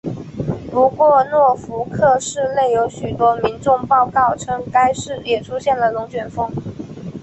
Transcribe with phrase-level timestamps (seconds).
[0.71, 6.51] 不过诺福克市内有许多民众报告称该市也出现了龙卷风。